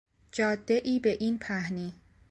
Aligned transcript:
جادهای 0.31 0.99
به 0.99 1.17
این 1.19 1.37
پهنی 1.39 1.93